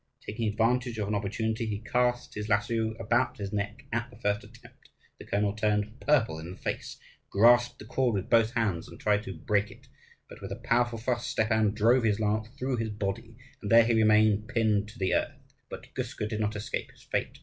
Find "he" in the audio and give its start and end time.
1.67-1.77, 13.85-13.93